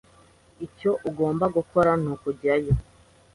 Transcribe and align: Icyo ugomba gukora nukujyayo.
Icyo 0.65 0.91
ugomba 1.09 1.45
gukora 1.55 1.91
nukujyayo. 2.01 2.73